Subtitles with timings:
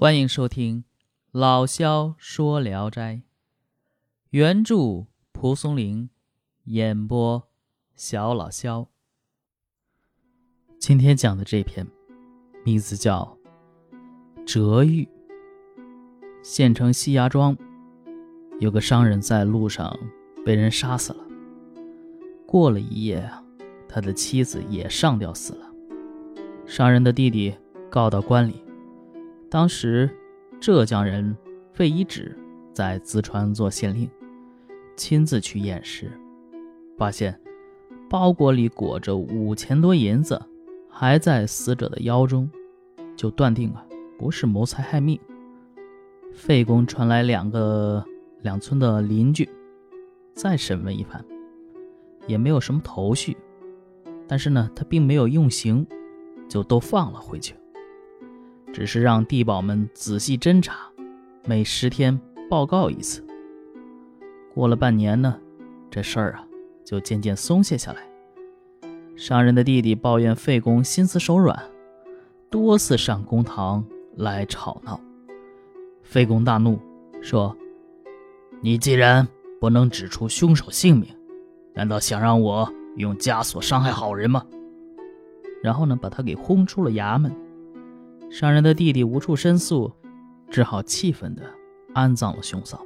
[0.00, 0.82] 欢迎收听
[1.32, 3.14] 《老萧说聊斋》，
[4.30, 6.08] 原著蒲松龄，
[6.66, 7.48] 演播
[7.96, 8.86] 小老萧。
[10.78, 11.84] 今天讲的这篇
[12.64, 13.36] 名字叫
[14.44, 15.02] 《折玉》。
[16.44, 17.58] 县城西崖庄
[18.60, 19.98] 有个商人，在路上
[20.46, 21.26] 被人杀死了。
[22.46, 23.42] 过了一夜啊，
[23.88, 25.66] 他的妻子也上吊死了。
[26.66, 27.52] 商人的弟弟
[27.90, 28.62] 告到官里。
[29.50, 30.10] 当时，
[30.60, 31.34] 浙江人
[31.72, 32.36] 费一指
[32.74, 34.08] 在淄川做县令，
[34.94, 36.10] 亲自去验尸，
[36.98, 37.40] 发现
[38.10, 40.38] 包裹里裹着五千多银子，
[40.90, 42.50] 还在死者的腰中，
[43.16, 43.82] 就断定啊
[44.18, 45.18] 不是谋财害命。
[46.34, 48.04] 费公传来两个
[48.42, 49.48] 两村的邻居，
[50.34, 51.24] 再审问一番，
[52.26, 53.34] 也没有什么头绪，
[54.26, 55.86] 但是呢，他并没有用刑，
[56.50, 57.54] 就都放了回去。
[58.72, 60.76] 只是让地保们仔细侦查，
[61.44, 62.18] 每十天
[62.48, 63.24] 报告一次。
[64.54, 65.38] 过了半年呢，
[65.90, 66.44] 这事儿啊
[66.84, 68.02] 就渐渐松懈下来。
[69.16, 71.60] 商人的弟弟抱怨费公心慈手软，
[72.50, 73.84] 多次上公堂
[74.16, 75.00] 来吵闹。
[76.02, 76.78] 费公大怒，
[77.20, 77.56] 说
[78.62, 79.26] ：“你既然
[79.60, 81.08] 不能指出凶手姓名，
[81.74, 84.44] 难道想让我用枷锁伤害好人吗？”
[85.62, 87.34] 然后呢，把他给轰出了衙门。
[88.30, 89.90] 商人的弟弟无处申诉，
[90.50, 91.42] 只好气愤地
[91.94, 92.84] 安葬了兄嫂。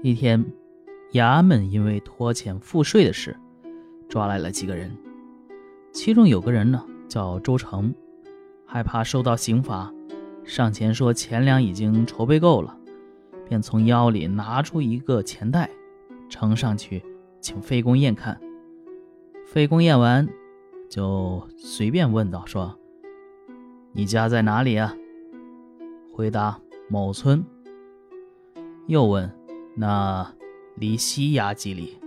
[0.00, 0.44] 一天，
[1.12, 3.36] 衙门因为拖欠赋税的事，
[4.08, 4.96] 抓来了几个人。
[5.92, 7.92] 其中有个人呢，叫周成，
[8.64, 9.92] 害怕受到刑罚，
[10.44, 12.78] 上前说钱粮已经筹备够了，
[13.48, 15.68] 便从腰里拿出一个钱袋，
[16.28, 17.02] 呈上去，
[17.40, 18.40] 请费公验看。
[19.46, 20.28] 费公验完，
[20.88, 22.78] 就随便问道：“说。”
[23.96, 24.94] 你家在哪里啊？
[26.12, 27.42] 回答某村。
[28.88, 29.32] 又问，
[29.74, 30.30] 那
[30.74, 31.98] 离西崖几里？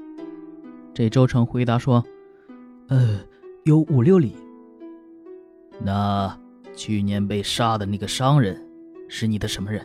[0.94, 2.06] 这周成回答说，
[2.90, 3.20] 呃，
[3.64, 4.36] 有五六里。
[5.84, 6.40] 那
[6.76, 8.64] 去年被杀的那个商人
[9.08, 9.84] 是你的什么人？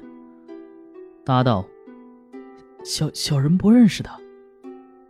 [1.25, 1.65] 答道，
[2.85, 4.15] 小小人不认识他。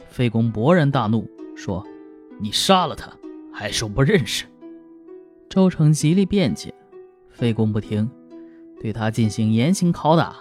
[0.07, 1.85] 费公勃然大怒，说
[2.39, 3.11] ：“你杀了他，
[3.53, 4.45] 还说不认识？”
[5.51, 6.73] 周成极力辩解。
[7.35, 8.09] 费公不听，
[8.81, 10.37] 对他进行严刑拷打，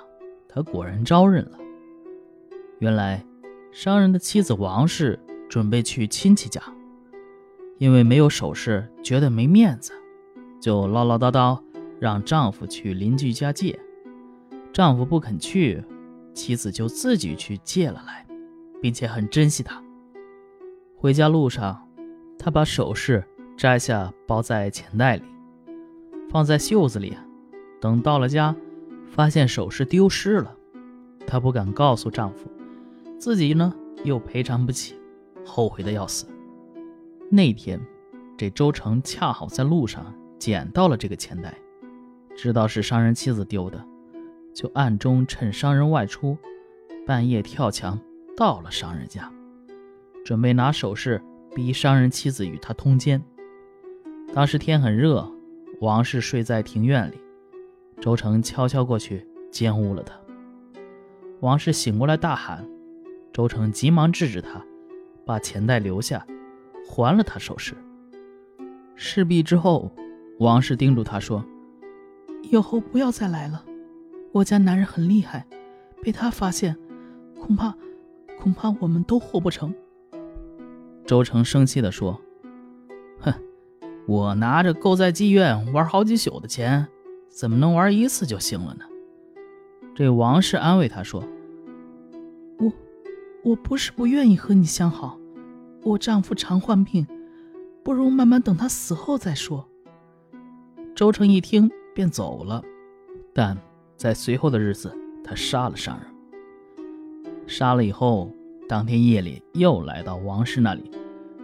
[0.47, 1.57] 他果然招认了。
[2.77, 3.25] 原来，
[3.71, 6.61] 商人的妻子王氏准备去亲戚家，
[7.79, 9.91] 因为没有首饰，觉得没面子，
[10.61, 11.59] 就唠唠叨叨
[11.99, 13.77] 让丈夫去邻居家借。
[14.71, 15.83] 丈夫不肯去，
[16.33, 18.25] 妻子就自己去借了来，
[18.79, 19.81] 并且很珍惜他。
[20.95, 21.87] 回家路上，
[22.37, 23.23] 她把首饰
[23.57, 25.23] 摘下，包在钱袋里。
[26.29, 27.15] 放在袖子里，
[27.79, 28.55] 等到了家，
[29.07, 30.55] 发现首饰丢失了，
[31.27, 32.49] 她不敢告诉丈夫，
[33.19, 33.73] 自己呢
[34.03, 34.95] 又赔偿不起，
[35.45, 36.25] 后悔的要死。
[37.29, 37.79] 那天，
[38.35, 41.55] 这周成恰好在路上捡到了这个钱袋，
[42.35, 43.85] 知道是商人妻子丢的，
[44.55, 46.35] 就暗中趁商人外出，
[47.05, 47.99] 半夜跳墙
[48.35, 49.31] 到了商人家，
[50.25, 51.21] 准备拿首饰
[51.55, 53.23] 逼商人妻子与他通奸。
[54.33, 55.31] 当时天很热。
[55.79, 57.19] 王氏睡在庭院里，
[57.99, 60.15] 周成悄悄过去奸污了他。
[61.41, 62.65] 王氏醒过来大喊，
[63.33, 64.63] 周成急忙制止他，
[65.25, 66.25] 把钱袋留下，
[66.87, 67.73] 还了他首饰。
[68.95, 69.91] 事毕之后，
[70.39, 71.43] 王氏叮嘱他说
[72.49, 73.65] ：“以后不要再来了，
[74.31, 75.45] 我家男人很厉害，
[76.01, 76.77] 被他发现，
[77.41, 77.75] 恐怕
[78.39, 79.73] 恐怕我们都活不成。”
[81.05, 82.21] 周成生气地说。
[84.05, 86.85] 我拿着够在妓院玩好几宿的钱，
[87.29, 88.83] 怎么能玩一次就行了呢？
[89.95, 91.23] 这王氏安慰他说
[92.59, 92.73] ：“我，
[93.43, 95.17] 我不是不愿意和你相好，
[95.83, 97.07] 我丈夫常患病，
[97.81, 99.65] 不如慢慢等他死后再说。”
[100.93, 102.61] 周成一听便走了，
[103.33, 103.57] 但
[103.95, 106.07] 在随后的日子，他杀了商人。
[107.47, 108.29] 杀了以后，
[108.67, 110.91] 当天夜里又来到王氏那里，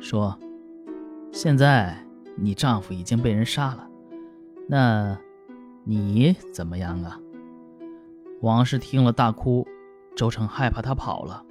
[0.01, 0.38] 说
[1.31, 1.97] ：“现在。”
[2.41, 3.88] 你丈夫已经被人杀了，
[4.68, 5.18] 那
[5.83, 7.19] 你怎么样啊？
[8.41, 9.68] 王氏听了大哭，
[10.15, 11.44] 周成害怕他跑了。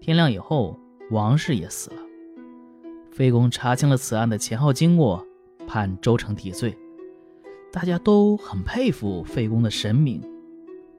[0.00, 0.78] 天亮以后，
[1.10, 1.96] 王氏也死了。
[3.10, 5.24] 费公查清了此案的前后经过，
[5.66, 6.76] 判周成抵罪。
[7.72, 10.22] 大家都很佩服费公的神明，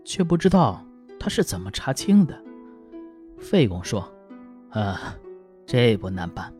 [0.03, 0.83] 却不知道
[1.19, 2.41] 他是怎么查清的。
[3.37, 4.11] 费公说
[4.71, 5.15] ：“啊，
[5.65, 6.51] 这不难办，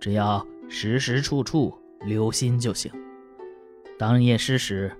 [0.00, 2.92] 只要……”时时处处留心就行。
[3.98, 4.92] 当验尸时，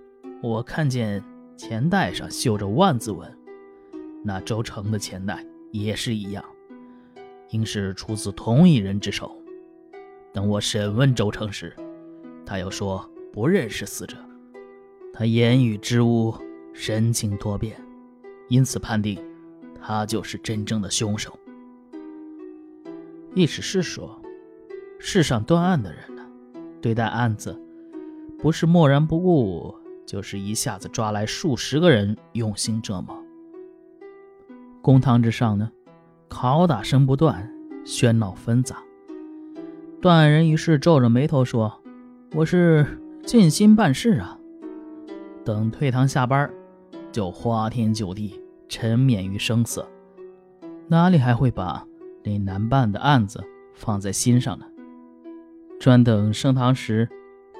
[0.42, 1.22] 我看见
[1.56, 3.30] 钱袋上绣着万字文，
[4.24, 6.44] 那周成的钱袋也是一样，
[7.50, 9.36] 应是出自同一人之手。
[10.32, 11.74] 等我审问周成时，
[12.44, 14.16] 他又说不认识死者。
[15.12, 16.34] 他言语之物，
[16.72, 17.80] 神情多变，
[18.48, 19.22] 因此判定
[19.80, 21.38] 他就是真正的凶手。
[23.34, 24.17] 意思是说，
[24.98, 26.22] 世上断案的人呢，
[26.80, 27.60] 对待案子
[28.38, 29.74] 不是漠然不顾。
[30.06, 33.14] 就是一下子抓来数十个人用心折磨。
[34.80, 35.70] 公堂之上呢，
[36.30, 37.52] 拷打声不断，
[37.84, 38.78] 喧闹纷杂。
[40.00, 41.82] 断案人于是皱着眉头说
[42.34, 42.86] ：“我是
[43.22, 44.38] 尽心办事啊。”
[45.44, 46.50] 等退堂下班，
[47.12, 49.86] 就花天酒地，沉湎于声色，
[50.86, 51.86] 哪里还会把
[52.24, 53.44] 那难办的案子
[53.74, 54.64] 放在心上呢？
[55.78, 57.08] 专等升堂时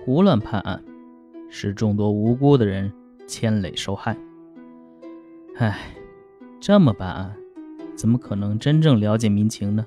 [0.04, 0.82] 胡乱判案。
[1.50, 2.92] 使众多无辜的人
[3.26, 4.14] 牵累受害。
[5.56, 5.94] 唉，
[6.60, 7.34] 这么办案，
[7.96, 9.86] 怎么可能真正了解民情呢？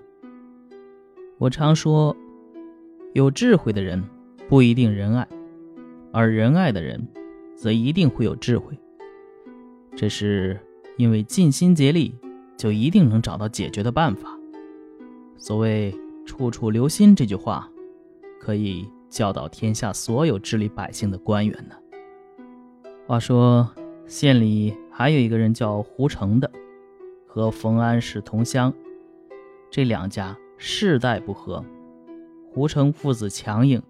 [1.38, 2.16] 我常说，
[3.14, 4.04] 有智慧的人
[4.50, 5.28] 不一定仁爱，
[6.12, 7.08] 而仁爱的人
[7.56, 8.76] 则一定会有智慧。
[9.96, 10.60] 这是
[10.98, 12.16] 因为尽心竭力，
[12.58, 14.36] 就一定能找到解决的办法。
[15.38, 15.96] 所谓
[16.26, 17.70] “处处留心”这句话，
[18.42, 18.90] 可以。
[19.12, 21.76] 教导天下所有治理百姓的官员呢。
[23.06, 23.70] 话说
[24.08, 26.50] 县里还有一个人叫胡成的，
[27.28, 28.74] 和冯安是同乡，
[29.70, 31.62] 这两家世代不和。
[32.54, 33.84] 胡成父子强硬，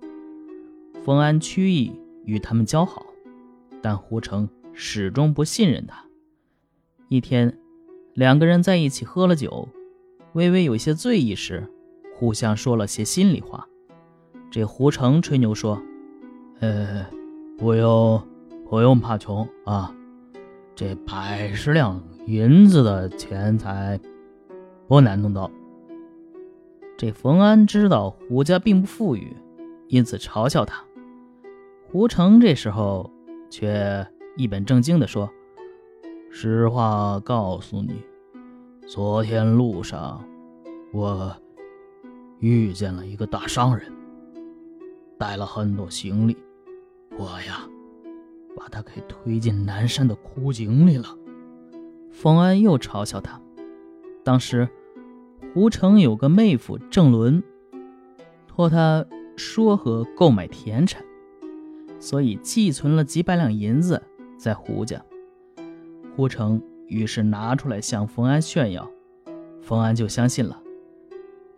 [1.04, 1.92] 冯安曲意
[2.26, 3.06] 与他们交好，
[3.80, 6.04] 但胡成始终不信任他。
[7.10, 7.56] 一天，
[8.16, 9.70] 两个人在一起喝了酒，
[10.34, 11.72] 微微有些醉意时，
[12.16, 13.68] 互相说了些心里话。
[14.52, 15.82] 这胡成吹牛说
[16.60, 17.06] ：“呃，
[17.58, 18.22] 不用，
[18.70, 19.96] 不用怕穷啊，
[20.76, 23.98] 这百十两银子的钱财
[24.90, 25.50] 不难弄到。”
[26.98, 29.34] 这冯安知道胡家并不富裕，
[29.88, 30.84] 因此嘲笑他。
[31.90, 33.10] 胡成这时候
[33.50, 34.06] 却
[34.36, 35.30] 一本正经地说
[36.30, 38.04] ：“实话告诉你，
[38.86, 40.22] 昨天路上
[40.92, 41.34] 我
[42.40, 43.90] 遇见了一个大商人。”
[45.22, 46.36] 带了很多行李，
[47.16, 47.70] 我呀，
[48.58, 51.16] 把他给推进南山的枯井里了。
[52.10, 53.40] 冯安又嘲笑他。
[54.24, 54.68] 当时
[55.54, 57.44] 胡成有个妹夫郑伦，
[58.48, 59.06] 托他
[59.38, 61.06] 说和购买田产，
[62.00, 64.02] 所以寄存了几百两银子
[64.40, 65.00] 在胡家。
[66.16, 68.90] 胡成于是拿出来向冯安炫耀，
[69.62, 70.60] 冯安就相信了。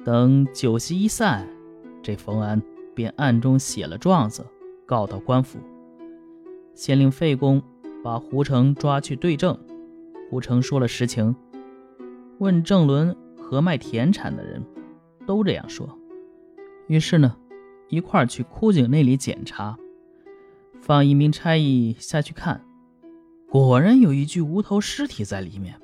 [0.03, 1.47] 等酒席一散，
[2.01, 2.61] 这冯安。
[2.95, 4.45] 便暗中写了状子，
[4.85, 5.59] 告到官府。
[6.73, 7.61] 县令费公
[8.03, 9.57] 把胡成抓去对证。
[10.29, 11.35] 胡成说了实情，
[12.39, 14.63] 问郑伦和卖田产的人，
[15.27, 15.87] 都这样说。
[16.87, 17.35] 于是呢，
[17.89, 19.77] 一块儿去枯井那里检查，
[20.81, 22.65] 放一名差役下去看，
[23.47, 25.79] 果然有一具无头尸体在里面。